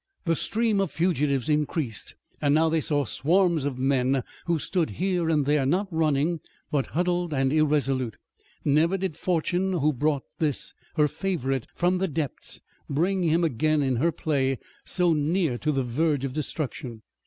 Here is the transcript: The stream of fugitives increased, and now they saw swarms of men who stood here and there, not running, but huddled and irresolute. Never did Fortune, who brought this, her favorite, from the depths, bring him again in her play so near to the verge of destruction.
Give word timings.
The 0.25 0.33
stream 0.33 0.81
of 0.81 0.89
fugitives 0.89 1.47
increased, 1.47 2.15
and 2.41 2.55
now 2.55 2.69
they 2.69 2.81
saw 2.81 3.05
swarms 3.05 3.65
of 3.65 3.77
men 3.77 4.23
who 4.47 4.57
stood 4.57 4.89
here 4.97 5.29
and 5.29 5.45
there, 5.45 5.63
not 5.63 5.87
running, 5.93 6.39
but 6.71 6.87
huddled 6.97 7.35
and 7.35 7.53
irresolute. 7.53 8.17
Never 8.65 8.97
did 8.97 9.15
Fortune, 9.15 9.73
who 9.73 9.93
brought 9.93 10.23
this, 10.39 10.73
her 10.95 11.07
favorite, 11.07 11.67
from 11.75 11.99
the 11.99 12.07
depths, 12.07 12.61
bring 12.89 13.21
him 13.21 13.43
again 13.43 13.83
in 13.83 13.97
her 13.97 14.11
play 14.11 14.57
so 14.83 15.13
near 15.13 15.59
to 15.59 15.71
the 15.71 15.83
verge 15.83 16.25
of 16.25 16.33
destruction. 16.33 17.03